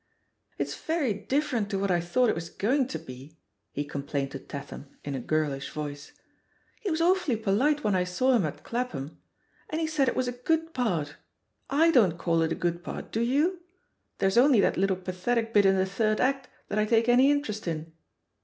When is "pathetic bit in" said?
14.97-15.75